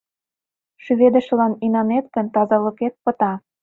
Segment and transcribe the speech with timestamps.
[0.83, 3.31] Шӱведышылан инанет гын, тазалыкет пыта.